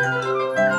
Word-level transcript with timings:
Música 0.00 0.69